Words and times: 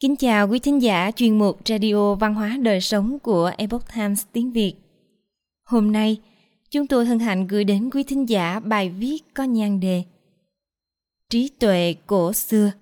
Kính 0.00 0.16
chào 0.16 0.48
quý 0.48 0.58
thính 0.58 0.82
giả 0.82 1.10
chuyên 1.10 1.38
mục 1.38 1.58
Radio 1.68 2.14
Văn 2.14 2.34
hóa 2.34 2.56
Đời 2.62 2.80
Sống 2.80 3.18
của 3.18 3.52
Epoch 3.58 3.84
Times 3.94 4.24
tiếng 4.32 4.52
Việt. 4.52 4.74
Hôm 5.64 5.92
nay, 5.92 6.20
chúng 6.70 6.86
tôi 6.86 7.06
hân 7.06 7.18
hạnh 7.18 7.46
gửi 7.46 7.64
đến 7.64 7.90
quý 7.90 8.02
thính 8.02 8.28
giả 8.28 8.60
bài 8.60 8.90
viết 8.90 9.18
có 9.34 9.44
nhan 9.44 9.80
đề 9.80 10.02
Trí 11.30 11.48
tuệ 11.58 11.94
cổ 12.06 12.32
xưa, 12.32 12.72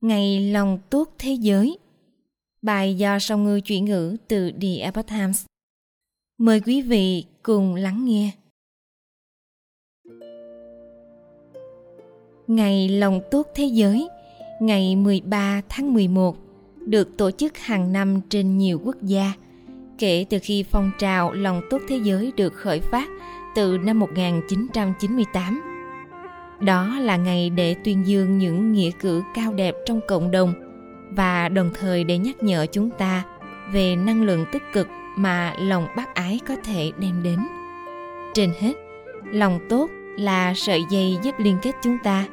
ngày 0.00 0.40
lòng 0.52 0.78
tốt 0.90 1.08
thế 1.18 1.32
giới. 1.32 1.78
Bài 2.62 2.94
do 2.94 3.18
song 3.18 3.44
ngư 3.44 3.60
chuyển 3.60 3.84
ngữ 3.84 4.16
từ 4.28 4.52
The 4.60 4.76
Epoch 4.76 5.06
Times. 5.06 5.44
Mời 6.38 6.60
quý 6.60 6.82
vị 6.82 7.24
cùng 7.42 7.74
lắng 7.74 8.04
nghe. 8.04 8.30
Ngày 12.46 12.88
lòng 12.88 13.20
tốt 13.30 13.46
thế 13.54 13.64
giới, 13.64 14.08
ngày 14.60 14.96
13 14.96 15.62
tháng 15.68 15.94
11 15.94 16.41
được 16.86 17.16
tổ 17.16 17.30
chức 17.30 17.58
hàng 17.58 17.92
năm 17.92 18.20
trên 18.28 18.58
nhiều 18.58 18.80
quốc 18.84 18.96
gia 19.02 19.32
kể 19.98 20.24
từ 20.30 20.38
khi 20.42 20.62
phong 20.70 20.90
trào 20.98 21.32
lòng 21.32 21.60
tốt 21.70 21.78
thế 21.88 21.96
giới 21.96 22.32
được 22.36 22.54
khởi 22.54 22.80
phát 22.80 23.08
từ 23.54 23.78
năm 23.78 23.98
1998. 23.98 25.62
Đó 26.60 26.98
là 27.00 27.16
ngày 27.16 27.50
để 27.50 27.76
tuyên 27.84 28.06
dương 28.06 28.38
những 28.38 28.72
nghĩa 28.72 28.90
cử 29.00 29.22
cao 29.34 29.52
đẹp 29.52 29.74
trong 29.86 30.00
cộng 30.08 30.30
đồng 30.30 30.54
và 31.10 31.48
đồng 31.48 31.70
thời 31.80 32.04
để 32.04 32.18
nhắc 32.18 32.42
nhở 32.42 32.66
chúng 32.72 32.90
ta 32.90 33.24
về 33.72 33.96
năng 33.96 34.22
lượng 34.22 34.46
tích 34.52 34.62
cực 34.72 34.88
mà 35.16 35.54
lòng 35.58 35.86
bác 35.96 36.14
ái 36.14 36.40
có 36.48 36.56
thể 36.64 36.92
đem 36.98 37.22
đến. 37.22 37.38
Trên 38.34 38.52
hết, 38.60 38.72
lòng 39.24 39.58
tốt 39.68 39.90
là 40.18 40.54
sợi 40.54 40.84
dây 40.90 41.18
giúp 41.22 41.34
liên 41.38 41.58
kết 41.62 41.72
chúng 41.82 41.98
ta. 42.04 42.26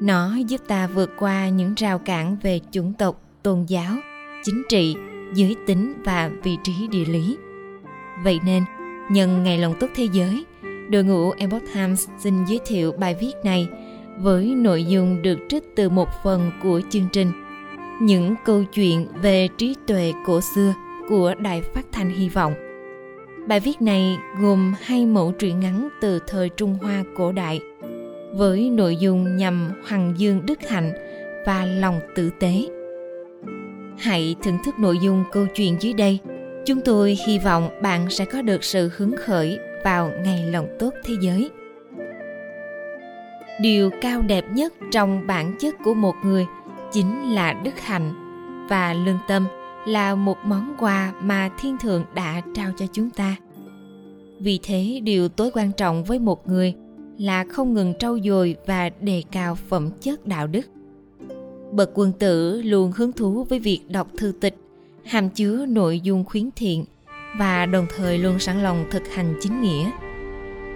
Nó 0.00 0.36
giúp 0.36 0.60
ta 0.68 0.86
vượt 0.86 1.10
qua 1.18 1.48
những 1.48 1.74
rào 1.74 1.98
cản 1.98 2.36
về 2.42 2.60
chủng 2.70 2.92
tộc, 2.92 3.22
tôn 3.44 3.64
giáo, 3.68 3.96
chính 4.42 4.62
trị, 4.68 4.96
giới 5.34 5.56
tính 5.66 5.92
và 6.04 6.30
vị 6.42 6.58
trí 6.62 6.72
địa 6.90 7.04
lý. 7.04 7.36
Vậy 8.24 8.40
nên, 8.44 8.62
nhân 9.10 9.42
Ngày 9.42 9.58
Lòng 9.58 9.74
Tốt 9.80 9.86
Thế 9.94 10.08
Giới, 10.12 10.44
đội 10.90 11.04
ngũ 11.04 11.30
Epoch 11.30 11.62
Times 11.74 12.08
xin 12.18 12.44
giới 12.44 12.60
thiệu 12.66 12.92
bài 12.92 13.16
viết 13.20 13.32
này 13.44 13.68
với 14.18 14.44
nội 14.44 14.84
dung 14.84 15.22
được 15.22 15.38
trích 15.48 15.64
từ 15.76 15.88
một 15.88 16.08
phần 16.24 16.50
của 16.62 16.80
chương 16.90 17.08
trình 17.12 17.32
những 18.02 18.34
câu 18.44 18.64
chuyện 18.64 19.06
về 19.22 19.48
trí 19.58 19.74
tuệ 19.86 20.12
cổ 20.26 20.40
xưa 20.40 20.74
của 21.08 21.34
Đài 21.38 21.62
Phát 21.62 21.86
thanh 21.92 22.10
Hy 22.10 22.28
vọng. 22.28 22.54
Bài 23.48 23.60
viết 23.60 23.82
này 23.82 24.16
gồm 24.40 24.74
hai 24.82 25.06
mẫu 25.06 25.32
truyện 25.32 25.60
ngắn 25.60 25.88
từ 26.00 26.18
thời 26.26 26.48
Trung 26.48 26.78
Hoa 26.82 27.04
cổ 27.16 27.32
đại 27.32 27.60
với 28.34 28.70
nội 28.70 28.96
dung 28.96 29.36
nhằm 29.36 29.70
hoàng 29.88 30.14
dương 30.16 30.46
đức 30.46 30.58
hạnh 30.68 30.92
và 31.46 31.64
lòng 31.64 32.00
tử 32.16 32.30
tế. 32.40 32.68
Hãy 33.98 34.36
thưởng 34.42 34.58
thức 34.64 34.78
nội 34.78 34.98
dung 35.02 35.24
câu 35.32 35.46
chuyện 35.54 35.76
dưới 35.80 35.92
đây. 35.92 36.18
Chúng 36.66 36.80
tôi 36.80 37.18
hy 37.26 37.38
vọng 37.38 37.70
bạn 37.82 38.10
sẽ 38.10 38.24
có 38.24 38.42
được 38.42 38.64
sự 38.64 38.90
hứng 38.96 39.14
khởi 39.16 39.58
vào 39.84 40.10
ngày 40.24 40.46
lòng 40.50 40.68
tốt 40.78 40.94
thế 41.04 41.14
giới. 41.20 41.50
Điều 43.60 43.90
cao 44.00 44.22
đẹp 44.22 44.44
nhất 44.52 44.74
trong 44.92 45.26
bản 45.26 45.56
chất 45.60 45.74
của 45.84 45.94
một 45.94 46.14
người 46.24 46.46
chính 46.92 47.34
là 47.34 47.52
đức 47.52 47.80
hạnh 47.80 48.12
và 48.68 48.92
lương 48.92 49.18
tâm 49.28 49.46
là 49.86 50.14
một 50.14 50.36
món 50.44 50.74
quà 50.78 51.12
mà 51.20 51.50
thiên 51.58 51.78
thượng 51.78 52.04
đã 52.14 52.42
trao 52.54 52.72
cho 52.76 52.86
chúng 52.92 53.10
ta. 53.10 53.36
Vì 54.40 54.60
thế, 54.62 55.00
điều 55.02 55.28
tối 55.28 55.50
quan 55.54 55.72
trọng 55.72 56.04
với 56.04 56.18
một 56.18 56.48
người 56.48 56.74
là 57.18 57.44
không 57.44 57.74
ngừng 57.74 57.94
trau 57.98 58.18
dồi 58.24 58.56
và 58.66 58.90
đề 59.00 59.22
cao 59.32 59.54
phẩm 59.54 59.90
chất 60.00 60.26
đạo 60.26 60.46
đức 60.46 60.66
bậc 61.74 61.90
quân 61.94 62.12
tử 62.12 62.62
luôn 62.62 62.92
hứng 62.92 63.12
thú 63.12 63.44
với 63.44 63.58
việc 63.58 63.80
đọc 63.88 64.08
thư 64.18 64.32
tịch, 64.40 64.56
hàm 65.04 65.30
chứa 65.30 65.66
nội 65.68 66.00
dung 66.00 66.24
khuyến 66.24 66.50
thiện 66.56 66.84
và 67.38 67.66
đồng 67.66 67.86
thời 67.96 68.18
luôn 68.18 68.38
sẵn 68.38 68.62
lòng 68.62 68.84
thực 68.90 69.02
hành 69.14 69.34
chính 69.40 69.62
nghĩa. 69.62 69.90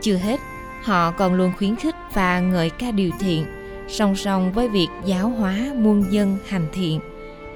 Chưa 0.03 0.17
hết, 0.17 0.41
họ 0.83 1.11
còn 1.11 1.34
luôn 1.34 1.53
khuyến 1.59 1.77
khích 1.77 1.95
và 2.15 2.41
ngợi 2.41 2.71
ca 2.71 2.91
điều 2.91 3.11
thiện, 3.21 3.45
song 3.89 4.17
song 4.17 4.53
với 4.53 4.69
việc 4.69 4.89
giáo 5.05 5.28
hóa 5.28 5.72
muôn 5.77 6.05
dân 6.11 6.37
hành 6.47 6.67
thiện 6.72 7.01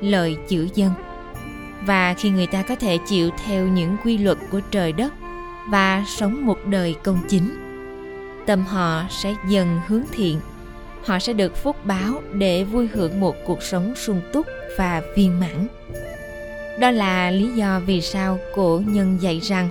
lợi 0.00 0.36
chữ 0.48 0.68
dân. 0.74 0.90
Và 1.86 2.14
khi 2.14 2.30
người 2.30 2.46
ta 2.46 2.62
có 2.62 2.76
thể 2.76 2.98
chịu 3.08 3.30
theo 3.44 3.66
những 3.66 3.96
quy 4.04 4.18
luật 4.18 4.38
của 4.50 4.60
trời 4.70 4.92
đất 4.92 5.12
và 5.68 6.04
sống 6.08 6.46
một 6.46 6.58
đời 6.66 6.94
công 7.02 7.18
chính, 7.28 7.50
tâm 8.46 8.64
họ 8.64 9.04
sẽ 9.10 9.34
dần 9.48 9.78
hướng 9.86 10.02
thiện 10.12 10.40
họ 11.04 11.18
sẽ 11.18 11.32
được 11.32 11.56
phúc 11.56 11.76
báo 11.84 12.22
để 12.32 12.64
vui 12.64 12.88
hưởng 12.92 13.20
một 13.20 13.36
cuộc 13.46 13.62
sống 13.62 13.94
sung 13.96 14.20
túc 14.32 14.46
và 14.78 15.02
viên 15.16 15.40
mãn. 15.40 15.66
Đó 16.80 16.90
là 16.90 17.30
lý 17.30 17.48
do 17.54 17.80
vì 17.86 18.00
sao 18.00 18.38
cổ 18.54 18.82
nhân 18.86 19.18
dạy 19.20 19.40
rằng, 19.42 19.68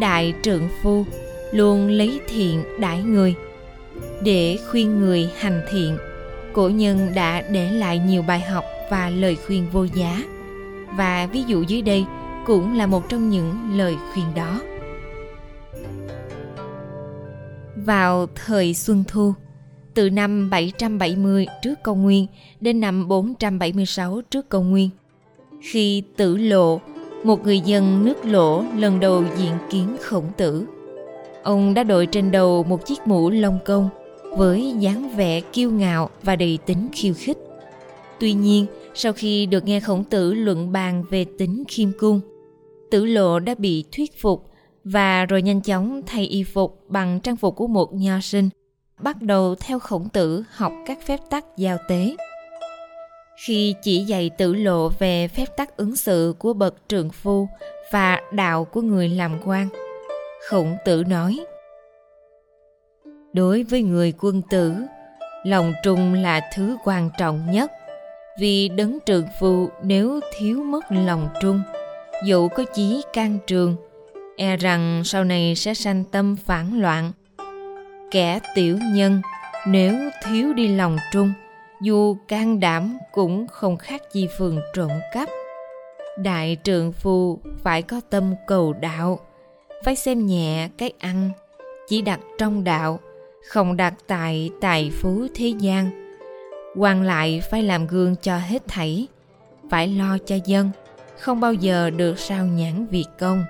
đại 0.00 0.34
trượng 0.42 0.68
phu 0.82 1.04
luôn 1.52 1.88
lấy 1.88 2.20
thiện 2.28 2.64
đãi 2.80 3.02
người. 3.02 3.34
Để 4.22 4.58
khuyên 4.70 5.00
người 5.00 5.30
hành 5.38 5.62
thiện, 5.70 5.98
cổ 6.52 6.68
nhân 6.68 7.12
đã 7.14 7.42
để 7.50 7.70
lại 7.70 7.98
nhiều 7.98 8.22
bài 8.22 8.40
học 8.40 8.64
và 8.90 9.10
lời 9.10 9.36
khuyên 9.46 9.66
vô 9.72 9.84
giá. 9.84 10.22
Và 10.96 11.28
ví 11.32 11.42
dụ 11.42 11.62
dưới 11.62 11.82
đây 11.82 12.04
cũng 12.46 12.78
là 12.78 12.86
một 12.86 13.08
trong 13.08 13.30
những 13.30 13.54
lời 13.76 13.96
khuyên 14.12 14.26
đó. 14.34 14.60
Vào 17.76 18.26
thời 18.46 18.74
xuân 18.74 19.04
thu 19.08 19.34
từ 19.94 20.10
năm 20.10 20.50
770 20.50 21.46
trước 21.62 21.82
công 21.82 22.02
nguyên 22.02 22.26
đến 22.60 22.80
năm 22.80 23.08
476 23.08 24.20
trước 24.30 24.48
công 24.48 24.70
nguyên. 24.70 24.90
Khi 25.60 26.02
tử 26.16 26.36
lộ, 26.36 26.80
một 27.24 27.44
người 27.44 27.60
dân 27.60 28.04
nước 28.04 28.24
lỗ 28.24 28.64
lần 28.76 29.00
đầu 29.00 29.24
diện 29.36 29.52
kiến 29.70 29.96
khổng 30.00 30.24
tử. 30.36 30.66
Ông 31.42 31.74
đã 31.74 31.82
đội 31.84 32.06
trên 32.06 32.30
đầu 32.30 32.62
một 32.62 32.86
chiếc 32.86 33.06
mũ 33.06 33.30
lông 33.30 33.58
công 33.64 33.88
với 34.36 34.74
dáng 34.78 35.10
vẻ 35.16 35.40
kiêu 35.40 35.70
ngạo 35.70 36.10
và 36.22 36.36
đầy 36.36 36.58
tính 36.66 36.88
khiêu 36.92 37.14
khích. 37.16 37.38
Tuy 38.20 38.32
nhiên, 38.32 38.66
sau 38.94 39.12
khi 39.12 39.46
được 39.46 39.64
nghe 39.64 39.80
khổng 39.80 40.04
tử 40.04 40.34
luận 40.34 40.72
bàn 40.72 41.04
về 41.10 41.24
tính 41.38 41.64
khiêm 41.68 41.88
cung, 41.98 42.20
tử 42.90 43.04
lộ 43.04 43.38
đã 43.38 43.54
bị 43.54 43.84
thuyết 43.92 44.20
phục 44.20 44.50
và 44.84 45.24
rồi 45.26 45.42
nhanh 45.42 45.60
chóng 45.60 46.02
thay 46.06 46.26
y 46.26 46.44
phục 46.44 46.80
bằng 46.88 47.20
trang 47.20 47.36
phục 47.36 47.56
của 47.56 47.66
một 47.66 47.94
nho 47.94 48.20
sinh 48.20 48.48
bắt 49.02 49.22
đầu 49.22 49.54
theo 49.54 49.78
khổng 49.78 50.08
tử 50.08 50.44
học 50.50 50.72
các 50.86 50.98
phép 51.06 51.20
tắc 51.30 51.44
giao 51.56 51.78
tế. 51.88 52.16
Khi 53.46 53.74
chỉ 53.82 54.04
dạy 54.04 54.30
tử 54.38 54.54
lộ 54.54 54.88
về 54.88 55.28
phép 55.28 55.46
tắc 55.56 55.76
ứng 55.76 55.96
xử 55.96 56.34
của 56.38 56.52
bậc 56.52 56.74
trượng 56.88 57.10
phu 57.10 57.48
và 57.92 58.20
đạo 58.32 58.64
của 58.64 58.80
người 58.80 59.08
làm 59.08 59.38
quan, 59.44 59.68
khổng 60.48 60.76
tử 60.84 61.04
nói 61.08 61.38
Đối 63.32 63.62
với 63.62 63.82
người 63.82 64.12
quân 64.20 64.42
tử, 64.50 64.74
lòng 65.44 65.72
trung 65.82 66.14
là 66.14 66.50
thứ 66.54 66.76
quan 66.84 67.10
trọng 67.18 67.50
nhất 67.50 67.70
vì 68.38 68.68
đấng 68.68 68.98
trượng 69.06 69.26
phu 69.40 69.68
nếu 69.82 70.20
thiếu 70.38 70.62
mất 70.62 70.84
lòng 70.90 71.28
trung 71.40 71.62
dẫu 72.24 72.48
có 72.48 72.64
chí 72.74 73.02
can 73.12 73.38
trường 73.46 73.76
e 74.36 74.56
rằng 74.56 75.02
sau 75.04 75.24
này 75.24 75.54
sẽ 75.54 75.74
sanh 75.74 76.04
tâm 76.04 76.36
phản 76.36 76.80
loạn 76.80 77.12
kẻ 78.10 78.40
tiểu 78.54 78.78
nhân, 78.92 79.22
nếu 79.66 80.10
thiếu 80.24 80.52
đi 80.52 80.68
lòng 80.68 80.96
trung, 81.12 81.32
dù 81.80 82.16
can 82.28 82.60
đảm 82.60 82.98
cũng 83.12 83.46
không 83.46 83.76
khác 83.76 84.02
gì 84.12 84.28
phường 84.38 84.60
trộm 84.74 84.90
cắp. 85.12 85.28
Đại 86.18 86.56
trượng 86.62 86.92
phu 86.92 87.38
phải 87.62 87.82
có 87.82 88.00
tâm 88.10 88.34
cầu 88.46 88.72
đạo, 88.72 89.20
phải 89.84 89.96
xem 89.96 90.26
nhẹ 90.26 90.68
cái 90.78 90.92
ăn, 90.98 91.30
chỉ 91.88 92.02
đặt 92.02 92.20
trong 92.38 92.64
đạo, 92.64 93.00
không 93.48 93.76
đặt 93.76 93.94
tại 94.06 94.50
tài 94.60 94.90
phú 94.90 95.26
thế 95.34 95.48
gian. 95.58 95.90
Quan 96.76 97.02
lại 97.02 97.42
phải 97.50 97.62
làm 97.62 97.86
gương 97.86 98.16
cho 98.22 98.38
hết 98.38 98.62
thảy, 98.68 99.06
phải 99.70 99.88
lo 99.88 100.18
cho 100.26 100.36
dân, 100.44 100.70
không 101.18 101.40
bao 101.40 101.52
giờ 101.52 101.90
được 101.90 102.18
sao 102.18 102.46
nhãn 102.46 102.86
việc 102.86 103.06
công. 103.18 103.44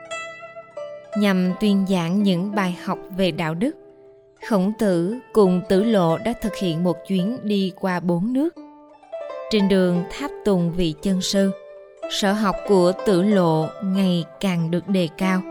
Nhằm 1.19 1.53
tuyên 1.61 1.87
giảng 1.89 2.23
những 2.23 2.55
bài 2.55 2.79
học 2.85 2.99
về 3.17 3.31
đạo 3.31 3.55
đức 3.55 3.80
Khổng 4.49 4.73
tử 4.79 5.17
cùng 5.33 5.61
tử 5.69 5.85
lộ 5.85 6.19
đã 6.19 6.33
thực 6.43 6.57
hiện 6.57 6.85
một 6.85 6.97
chuyến 7.09 7.39
đi 7.43 7.73
qua 7.81 8.01
bốn 8.01 8.33
nước. 8.33 8.55
Trên 9.51 9.69
đường 9.69 10.05
tháp 10.11 10.31
tùng 10.45 10.73
vị 10.73 10.95
chân 11.03 11.21
sư, 11.21 11.51
sở 12.11 12.33
học 12.33 12.57
của 12.69 12.93
tử 13.07 13.23
lộ 13.23 13.67
ngày 13.85 14.25
càng 14.41 14.71
được 14.71 14.89
đề 14.89 15.09
cao. 15.19 15.43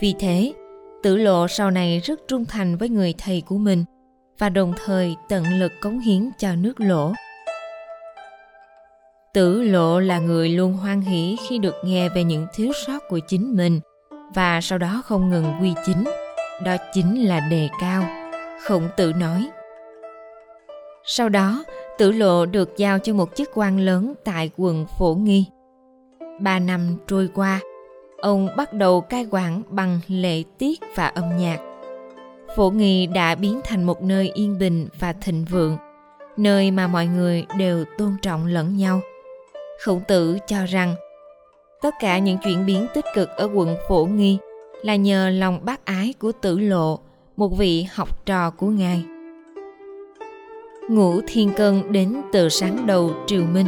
Vì 0.00 0.14
thế, 0.18 0.52
tử 1.02 1.16
lộ 1.16 1.48
sau 1.48 1.70
này 1.70 2.00
rất 2.04 2.20
trung 2.28 2.44
thành 2.44 2.76
với 2.76 2.88
người 2.88 3.14
thầy 3.18 3.40
của 3.40 3.56
mình 3.56 3.84
và 4.38 4.48
đồng 4.48 4.72
thời 4.84 5.16
tận 5.28 5.44
lực 5.58 5.72
cống 5.80 5.98
hiến 5.98 6.30
cho 6.38 6.54
nước 6.54 6.80
lỗ. 6.80 7.12
Tử 9.34 9.62
lộ 9.62 10.00
là 10.00 10.18
người 10.18 10.48
luôn 10.48 10.72
hoan 10.72 11.00
hỷ 11.00 11.36
khi 11.48 11.58
được 11.58 11.74
nghe 11.84 12.08
về 12.08 12.24
những 12.24 12.46
thiếu 12.54 12.72
sót 12.86 12.98
của 13.08 13.18
chính 13.28 13.56
mình 13.56 13.80
và 14.34 14.60
sau 14.60 14.78
đó 14.78 15.02
không 15.04 15.30
ngừng 15.30 15.54
quy 15.60 15.74
chính. 15.86 16.04
Đó 16.64 16.76
chính 16.94 17.24
là 17.24 17.40
đề 17.40 17.68
cao 17.80 18.19
khổng 18.66 18.88
tử 18.96 19.12
nói 19.12 19.50
sau 21.04 21.28
đó 21.28 21.64
Tử 21.98 22.12
Lộ 22.12 22.46
được 22.46 22.76
giao 22.76 22.98
cho 22.98 23.14
một 23.14 23.36
chức 23.36 23.50
quan 23.54 23.80
lớn 23.80 24.14
tại 24.24 24.50
quận 24.56 24.86
Phổ 24.98 25.14
Nghi. 25.14 25.44
Ba 26.40 26.58
năm 26.58 26.96
trôi 27.06 27.28
qua, 27.34 27.60
ông 28.20 28.48
bắt 28.56 28.72
đầu 28.72 29.00
cai 29.00 29.26
quản 29.30 29.62
bằng 29.68 30.00
lệ 30.08 30.42
tiết 30.58 30.80
và 30.94 31.06
âm 31.06 31.36
nhạc. 31.36 31.58
Phổ 32.56 32.70
Nghi 32.70 33.06
đã 33.06 33.34
biến 33.34 33.60
thành 33.64 33.84
một 33.84 34.02
nơi 34.02 34.30
yên 34.34 34.58
bình 34.58 34.88
và 34.98 35.12
thịnh 35.12 35.44
vượng, 35.44 35.76
nơi 36.36 36.70
mà 36.70 36.86
mọi 36.86 37.06
người 37.06 37.46
đều 37.58 37.84
tôn 37.98 38.16
trọng 38.22 38.46
lẫn 38.46 38.76
nhau. 38.76 39.00
Khổng 39.84 40.00
tử 40.08 40.38
cho 40.46 40.66
rằng 40.66 40.94
tất 41.82 41.94
cả 42.00 42.18
những 42.18 42.38
chuyển 42.44 42.66
biến 42.66 42.86
tích 42.94 43.04
cực 43.14 43.28
ở 43.28 43.48
quận 43.54 43.76
Phổ 43.88 44.04
Nghi 44.04 44.38
là 44.82 44.96
nhờ 44.96 45.30
lòng 45.30 45.60
bác 45.62 45.84
ái 45.84 46.14
của 46.18 46.32
Tử 46.32 46.58
Lộ, 46.58 46.98
một 47.40 47.58
vị 47.58 47.86
học 47.92 48.26
trò 48.26 48.50
của 48.50 48.66
ngài. 48.66 49.04
Ngũ 50.88 51.20
Thiên 51.26 51.52
Cân 51.56 51.92
đến 51.92 52.20
từ 52.32 52.48
sáng 52.48 52.86
đầu 52.86 53.12
Triều 53.26 53.44
Minh, 53.44 53.66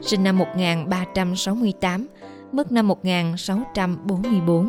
sinh 0.00 0.24
năm 0.24 0.38
1368, 0.38 2.06
mất 2.52 2.72
năm 2.72 2.88
1644. 2.88 4.68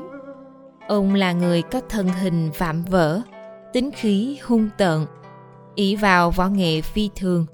Ông 0.88 1.14
là 1.14 1.34
người 1.34 1.62
có 1.62 1.82
thân 1.90 2.08
hình 2.08 2.50
vạm 2.58 2.84
vỡ, 2.84 3.22
tính 3.74 3.92
khí 3.92 4.38
hung 4.44 4.70
tợn, 4.78 5.06
ý 5.76 5.96
vào 5.96 6.32
võ 6.32 6.48
nghệ 6.48 6.82
phi 6.82 7.10
thường. 7.16 7.46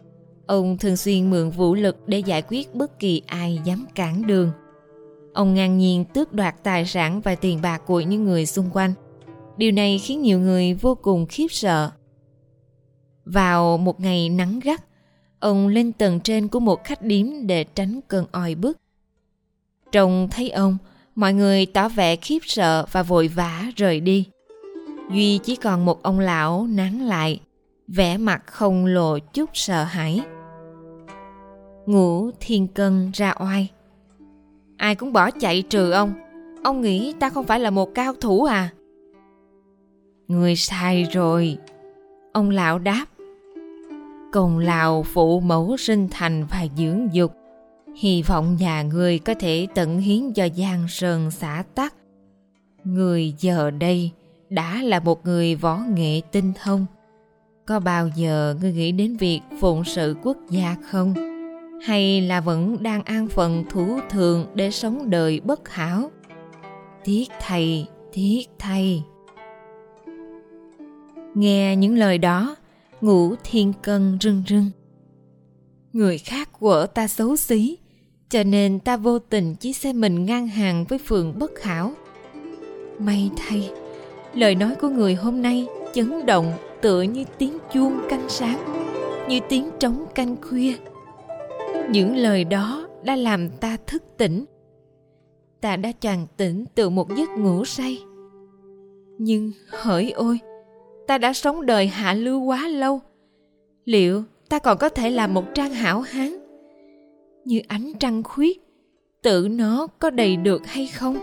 Ông 0.47 0.77
thường 0.77 0.97
xuyên 0.97 1.29
mượn 1.29 1.49
vũ 1.49 1.75
lực 1.75 1.97
để 2.07 2.19
giải 2.19 2.41
quyết 2.41 2.75
bất 2.75 2.99
kỳ 2.99 3.21
ai 3.27 3.59
dám 3.63 3.85
cản 3.95 4.27
đường. 4.27 4.51
Ông 5.33 5.53
ngang 5.53 5.77
nhiên 5.77 6.05
tước 6.05 6.33
đoạt 6.33 6.55
tài 6.63 6.85
sản 6.85 7.21
và 7.21 7.35
tiền 7.35 7.59
bạc 7.61 7.81
của 7.85 7.99
những 7.99 8.23
người 8.23 8.45
xung 8.45 8.69
quanh. 8.73 8.93
Điều 9.59 9.71
này 9.71 9.99
khiến 9.99 10.21
nhiều 10.21 10.39
người 10.39 10.73
vô 10.73 10.95
cùng 10.95 11.25
khiếp 11.25 11.47
sợ. 11.49 11.91
Vào 13.25 13.77
một 13.77 13.99
ngày 13.99 14.29
nắng 14.29 14.59
gắt, 14.59 14.83
ông 15.39 15.67
lên 15.67 15.91
tầng 15.91 16.19
trên 16.19 16.47
của 16.47 16.59
một 16.59 16.83
khách 16.83 17.01
điếm 17.01 17.25
để 17.47 17.63
tránh 17.63 17.99
cơn 18.07 18.25
oi 18.31 18.55
bức. 18.55 18.77
Trông 19.91 20.27
thấy 20.31 20.49
ông, 20.49 20.77
mọi 21.15 21.33
người 21.33 21.65
tỏ 21.65 21.89
vẻ 21.89 22.15
khiếp 22.15 22.39
sợ 22.43 22.85
và 22.91 23.03
vội 23.03 23.27
vã 23.27 23.65
rời 23.75 23.99
đi. 23.99 24.25
Duy 25.11 25.37
chỉ 25.37 25.55
còn 25.55 25.85
một 25.85 26.03
ông 26.03 26.19
lão 26.19 26.67
nán 26.67 26.99
lại, 26.99 27.39
vẻ 27.87 28.17
mặt 28.17 28.43
không 28.45 28.85
lộ 28.85 29.19
chút 29.19 29.49
sợ 29.53 29.83
hãi. 29.83 30.21
Ngũ 31.85 32.31
thiên 32.39 32.67
cân 32.67 33.11
ra 33.13 33.33
oai. 33.39 33.69
Ai 34.77 34.95
cũng 34.95 35.13
bỏ 35.13 35.31
chạy 35.31 35.61
trừ 35.61 35.91
ông. 35.91 36.13
Ông 36.63 36.81
nghĩ 36.81 37.13
ta 37.19 37.29
không 37.29 37.45
phải 37.45 37.59
là 37.59 37.69
một 37.69 37.89
cao 37.95 38.13
thủ 38.21 38.43
à? 38.43 38.69
Người 40.29 40.55
sai 40.55 41.03
rồi. 41.03 41.57
Ông 42.33 42.49
lão 42.49 42.79
đáp. 42.79 43.05
Công 44.31 44.59
lao 44.59 45.03
phụ 45.03 45.39
mẫu 45.39 45.77
sinh 45.77 46.07
thành 46.11 46.45
và 46.45 46.65
dưỡng 46.77 47.07
dục. 47.11 47.33
Hy 47.95 48.23
vọng 48.23 48.57
nhà 48.59 48.83
người 48.83 49.19
có 49.19 49.33
thể 49.33 49.67
tận 49.75 49.99
hiến 49.99 50.33
cho 50.33 50.47
Giang 50.57 50.87
Sơn 50.87 51.31
xã 51.31 51.63
tắc. 51.75 51.93
Người 52.83 53.33
giờ 53.39 53.71
đây 53.71 54.11
đã 54.49 54.81
là 54.83 54.99
một 54.99 55.25
người 55.25 55.55
võ 55.55 55.77
nghệ 55.77 56.21
tinh 56.31 56.53
thông 56.63 56.85
có 57.69 57.79
bao 57.79 58.07
giờ 58.15 58.55
ngươi 58.61 58.73
nghĩ 58.73 58.91
đến 58.91 59.17
việc 59.17 59.41
phụng 59.59 59.83
sự 59.83 60.15
quốc 60.23 60.37
gia 60.49 60.75
không 60.91 61.13
hay 61.85 62.21
là 62.21 62.41
vẫn 62.41 62.83
đang 62.83 63.03
an 63.03 63.27
phận 63.27 63.65
thủ 63.69 63.99
thường 64.09 64.45
để 64.53 64.71
sống 64.71 65.09
đời 65.09 65.39
bất 65.39 65.69
hảo 65.69 66.11
tiếc 67.03 67.29
thầy 67.41 67.85
tiếc 68.13 68.43
thầy 68.59 69.03
nghe 71.35 71.75
những 71.75 71.97
lời 71.97 72.17
đó 72.17 72.55
ngũ 73.01 73.35
thiên 73.43 73.73
cân 73.81 74.17
rưng 74.21 74.43
rưng. 74.47 74.71
Người 75.93 76.17
khác 76.17 76.49
quở 76.59 76.87
ta 76.93 77.07
xấu 77.07 77.35
xí 77.35 77.77
cho 78.29 78.43
nên 78.43 78.79
ta 78.79 78.97
vô 78.97 79.19
tình 79.19 79.55
chỉ 79.55 79.73
xem 79.73 80.01
mình 80.01 80.25
ngang 80.25 80.47
hàng 80.47 80.85
với 80.89 80.99
phường 80.99 81.39
bất 81.39 81.63
hảo. 81.63 81.93
May 82.99 83.31
thay 83.37 83.71
lời 84.33 84.55
nói 84.55 84.75
của 84.81 84.89
người 84.89 85.15
hôm 85.15 85.41
nay 85.41 85.67
chấn 85.93 86.25
động 86.25 86.53
tựa 86.81 87.01
như 87.01 87.23
tiếng 87.37 87.57
chuông 87.73 87.99
canh 88.09 88.29
sáng 88.29 88.85
như 89.29 89.39
tiếng 89.49 89.69
trống 89.79 90.05
canh 90.15 90.35
khuya. 90.41 90.73
Những 91.89 92.15
lời 92.15 92.43
đó 92.43 92.87
đã 93.03 93.15
làm 93.15 93.49
ta 93.49 93.77
thức 93.87 94.03
tỉnh. 94.17 94.45
Ta 95.61 95.75
đã 95.75 95.91
choàng 96.01 96.27
tỉnh 96.37 96.65
từ 96.75 96.89
một 96.89 97.15
giấc 97.17 97.29
ngủ 97.29 97.65
say. 97.65 98.03
Nhưng 99.17 99.51
hỡi 99.67 100.11
ôi 100.11 100.39
ta 101.09 101.17
đã 101.17 101.33
sống 101.33 101.65
đời 101.65 101.87
hạ 101.87 102.13
lưu 102.13 102.41
quá 102.41 102.67
lâu, 102.67 103.01
liệu 103.85 104.23
ta 104.49 104.59
còn 104.59 104.77
có 104.77 104.89
thể 104.89 105.09
làm 105.09 105.33
một 105.33 105.43
trang 105.53 105.71
hảo 105.71 106.01
hán? 106.01 106.29
Như 107.45 107.61
ánh 107.67 107.93
trăng 107.99 108.23
khuyết, 108.23 108.61
tự 109.21 109.47
nó 109.51 109.87
có 109.87 110.09
đầy 110.09 110.35
được 110.35 110.67
hay 110.67 110.87
không? 110.87 111.17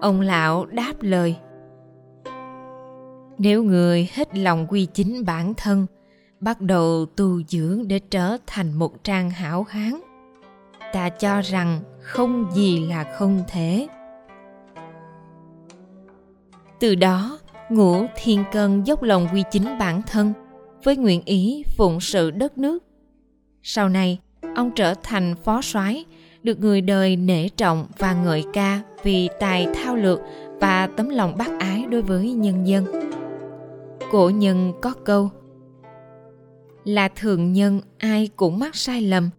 Ông 0.00 0.20
lão 0.20 0.66
đáp 0.66 0.92
lời, 1.00 1.36
nếu 3.38 3.62
người 3.62 4.08
hết 4.12 4.36
lòng 4.36 4.66
quy 4.70 4.86
chính 4.86 5.24
bản 5.24 5.54
thân, 5.54 5.86
bắt 6.40 6.60
đầu 6.60 7.06
tu 7.06 7.42
dưỡng 7.42 7.88
để 7.88 7.98
trở 7.98 8.36
thành 8.46 8.72
một 8.72 9.04
trang 9.04 9.30
hảo 9.30 9.66
hán, 9.68 10.00
ta 10.92 11.08
cho 11.08 11.40
rằng 11.40 11.80
không 12.00 12.50
gì 12.52 12.86
là 12.86 13.14
không 13.18 13.42
thể. 13.48 13.88
Từ 16.80 16.94
đó 16.94 17.39
ngũ 17.70 18.06
thiên 18.16 18.44
cân 18.52 18.84
dốc 18.84 19.02
lòng 19.02 19.28
quy 19.32 19.42
chính 19.50 19.78
bản 19.78 20.02
thân, 20.02 20.32
với 20.84 20.96
nguyện 20.96 21.22
ý 21.24 21.64
phụng 21.76 22.00
sự 22.00 22.30
đất 22.30 22.58
nước. 22.58 22.84
Sau 23.62 23.88
này, 23.88 24.18
ông 24.56 24.70
trở 24.76 24.94
thành 25.02 25.34
phó 25.44 25.62
soái, 25.62 26.04
được 26.42 26.60
người 26.60 26.80
đời 26.80 27.16
nể 27.16 27.48
trọng 27.48 27.86
và 27.98 28.14
ngợi 28.14 28.44
ca 28.52 28.80
vì 29.02 29.28
tài 29.40 29.66
thao 29.74 29.96
lược 29.96 30.20
và 30.60 30.86
tấm 30.86 31.08
lòng 31.08 31.36
bác 31.36 31.58
ái 31.60 31.84
đối 31.90 32.02
với 32.02 32.32
nhân 32.32 32.66
dân. 32.66 32.86
Cổ 34.10 34.30
nhân 34.30 34.72
có 34.82 34.92
câu, 35.04 35.30
là 36.84 37.08
thường 37.08 37.52
nhân, 37.52 37.80
ai 37.98 38.28
cũng 38.36 38.58
mắc 38.58 38.76
sai 38.76 39.02
lầm, 39.02 39.30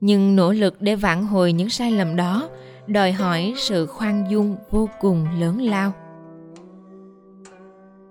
nhưng 0.00 0.36
nỗ 0.36 0.52
lực 0.52 0.82
để 0.82 0.96
vãn 0.96 1.26
hồi 1.26 1.52
những 1.52 1.70
sai 1.70 1.92
lầm 1.92 2.16
đó 2.16 2.48
đòi 2.86 3.12
hỏi 3.12 3.54
sự 3.56 3.86
khoan 3.86 4.24
dung 4.30 4.56
vô 4.70 4.88
cùng 5.00 5.26
lớn 5.40 5.60
lao 5.62 5.92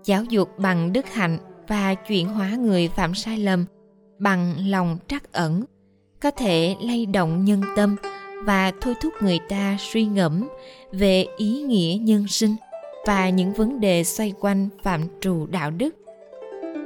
giáo 0.07 0.23
dục 0.23 0.59
bằng 0.59 0.93
đức 0.93 1.05
hạnh 1.13 1.37
và 1.67 1.93
chuyển 1.93 2.27
hóa 2.27 2.49
người 2.49 2.87
phạm 2.87 3.13
sai 3.13 3.37
lầm 3.37 3.65
bằng 4.19 4.55
lòng 4.67 4.97
trắc 5.07 5.33
ẩn, 5.33 5.63
có 6.21 6.31
thể 6.31 6.75
lay 6.81 7.05
động 7.05 7.45
nhân 7.45 7.61
tâm 7.75 7.95
và 8.43 8.71
thôi 8.81 8.93
thúc 9.01 9.13
người 9.21 9.39
ta 9.49 9.77
suy 9.79 10.05
ngẫm 10.05 10.47
về 10.91 11.25
ý 11.37 11.61
nghĩa 11.61 11.97
nhân 12.01 12.27
sinh 12.27 12.55
và 13.05 13.29
những 13.29 13.53
vấn 13.53 13.79
đề 13.79 14.03
xoay 14.03 14.33
quanh 14.39 14.69
phạm 14.83 15.01
trù 15.21 15.47
đạo 15.47 15.71
đức. 15.71 15.95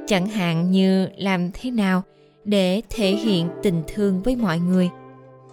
Chẳng 0.08 0.28
hạn 0.28 0.72
như 0.72 1.08
làm 1.18 1.51
thế 1.54 1.72
nào 1.72 2.01
để 2.44 2.82
thể 2.90 3.12
hiện 3.12 3.50
tình 3.63 3.84
thương 3.88 4.22
với 4.22 4.36
mọi 4.36 4.60
người 4.60 4.90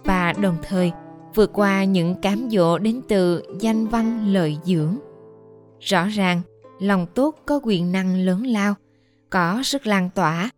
và 0.03 0.33
đồng 0.33 0.57
thời 0.63 0.91
vượt 1.35 1.53
qua 1.53 1.83
những 1.83 2.15
cám 2.21 2.47
dỗ 2.51 2.77
đến 2.77 3.01
từ 3.07 3.43
danh 3.59 3.87
văn 3.87 4.27
lợi 4.33 4.57
dưỡng. 4.63 4.95
Rõ 5.79 6.07
ràng 6.07 6.41
lòng 6.79 7.05
tốt 7.15 7.35
có 7.45 7.59
quyền 7.63 7.91
năng 7.91 8.15
lớn 8.15 8.45
lao, 8.47 8.75
có 9.29 9.63
sức 9.63 9.87
lan 9.87 10.09
tỏa 10.15 10.49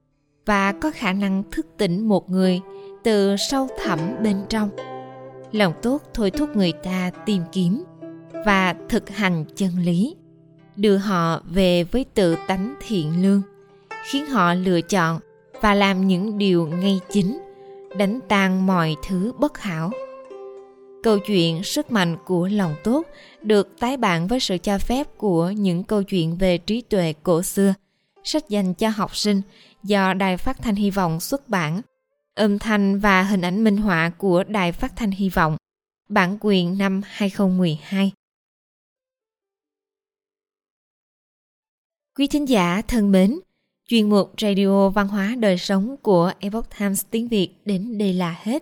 và 0.46 0.72
có 0.72 0.92
khả 0.96 1.14
năng 1.14 1.44
thức 1.52 1.68
tỉnh 1.78 2.08
một 2.08 2.30
người 2.30 2.62
từ 3.04 3.36
sâu 3.38 3.68
thẳm 3.84 4.00
bên 4.24 4.38
trong. 4.50 4.70
Lòng 5.52 5.74
tốt 5.82 6.02
thôi 6.14 6.32
thúc 6.32 6.56
người 6.56 6.72
ta 6.72 7.12
tìm 7.26 7.42
kiếm 7.52 7.84
và 8.46 8.76
thực 8.90 9.10
hành 9.10 9.46
chân 9.56 9.72
lý, 9.80 10.16
đưa 10.76 10.98
họ 10.98 11.42
về 11.46 11.84
với 11.84 12.06
tự 12.14 12.36
tánh 12.48 12.76
thiện 12.88 13.22
lương, 13.22 13.42
khiến 14.04 14.26
họ 14.26 14.54
lựa 14.54 14.82
chọn 14.82 15.20
và 15.62 15.74
làm 15.74 16.08
những 16.08 16.38
điều 16.38 16.68
ngay 16.68 17.00
chính, 17.12 17.42
đánh 17.98 18.20
tan 18.28 18.68
mọi 18.68 18.96
thứ 19.08 19.34
bất 19.40 19.58
hảo 19.58 19.92
câu 21.04 21.20
chuyện 21.20 21.64
sức 21.64 21.92
mạnh 21.92 22.18
của 22.26 22.48
lòng 22.48 22.76
tốt 22.84 23.08
được 23.42 23.80
tái 23.80 23.98
bản 23.98 24.28
với 24.28 24.40
sự 24.40 24.58
cho 24.58 24.78
phép 24.78 25.08
của 25.18 25.50
những 25.50 25.84
câu 25.84 26.04
chuyện 26.04 26.38
về 26.38 26.58
trí 26.58 26.82
tuệ 26.82 27.14
cổ 27.24 27.44
xưa. 27.44 27.74
Sách 28.24 28.50
dành 28.50 28.74
cho 28.74 28.90
học 28.90 29.16
sinh 29.16 29.42
do 29.84 30.14
đài 30.14 30.38
phát 30.38 30.58
thanh 30.62 30.76
hy 30.76 30.92
vọng 30.92 31.20
xuất 31.20 31.50
bản. 31.50 31.82
Âm 32.36 32.60
thanh 32.60 33.00
và 33.00 33.24
hình 33.24 33.42
ảnh 33.42 33.64
minh 33.64 33.78
họa 33.78 34.12
của 34.18 34.44
đài 34.44 34.72
phát 34.72 34.96
thanh 34.96 35.12
hy 35.12 35.30
vọng. 35.30 35.58
Bản 36.10 36.38
quyền 36.42 36.78
năm 36.78 37.02
2012 37.06 38.12
Quý 42.18 42.28
thính 42.28 42.50
giả 42.50 42.82
thân 42.88 43.12
mến, 43.12 43.40
Chuyên 43.88 44.10
mục 44.10 44.34
Radio 44.42 44.90
Văn 44.90 45.08
hóa 45.08 45.36
Đời 45.40 45.58
Sống 45.58 45.96
của 45.98 46.32
Epoch 46.40 46.66
Times 46.80 47.06
tiếng 47.12 47.28
Việt 47.28 47.50
đến 47.66 47.98
đây 47.98 48.14
là 48.14 48.36
hết. 48.44 48.62